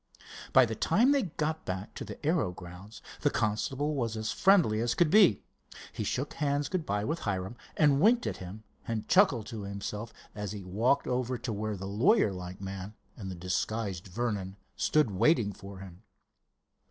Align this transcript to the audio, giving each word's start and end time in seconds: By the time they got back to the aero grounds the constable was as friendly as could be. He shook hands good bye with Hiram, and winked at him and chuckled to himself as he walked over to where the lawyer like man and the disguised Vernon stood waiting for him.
By 0.51 0.65
the 0.65 0.73
time 0.73 1.11
they 1.11 1.21
got 1.21 1.63
back 1.63 1.93
to 1.93 2.03
the 2.03 2.17
aero 2.25 2.51
grounds 2.51 3.03
the 3.19 3.29
constable 3.29 3.93
was 3.93 4.17
as 4.17 4.31
friendly 4.31 4.79
as 4.81 4.95
could 4.95 5.11
be. 5.11 5.43
He 5.93 6.03
shook 6.03 6.33
hands 6.33 6.69
good 6.69 6.87
bye 6.87 7.03
with 7.05 7.19
Hiram, 7.19 7.55
and 7.77 8.01
winked 8.01 8.25
at 8.25 8.37
him 8.37 8.63
and 8.87 9.07
chuckled 9.07 9.45
to 9.53 9.61
himself 9.61 10.11
as 10.33 10.53
he 10.53 10.63
walked 10.63 11.05
over 11.05 11.37
to 11.37 11.53
where 11.53 11.77
the 11.77 11.85
lawyer 11.85 12.33
like 12.33 12.59
man 12.59 12.95
and 13.15 13.29
the 13.29 13.35
disguised 13.35 14.07
Vernon 14.07 14.57
stood 14.75 15.11
waiting 15.11 15.53
for 15.53 15.77
him. 15.77 16.01